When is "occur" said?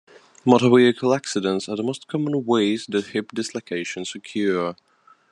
4.15-4.73